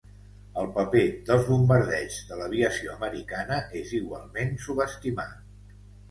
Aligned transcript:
El 0.59 0.67
paper 0.75 1.01
dels 1.25 1.43
bombardeigs 1.49 2.15
de 2.29 2.39
l'aviació 2.39 2.93
americana 2.95 3.59
és 3.81 3.91
igualment 3.99 4.57
subestimat. 4.69 5.37